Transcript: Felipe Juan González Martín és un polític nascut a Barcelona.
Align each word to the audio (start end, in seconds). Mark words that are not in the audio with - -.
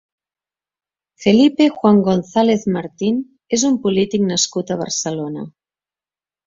Felipe 1.23 1.67
Juan 1.75 2.01
González 2.09 2.65
Martín 2.79 3.21
és 3.59 3.69
un 3.71 3.79
polític 3.87 4.29
nascut 4.35 4.75
a 4.75 4.81
Barcelona. 4.85 5.51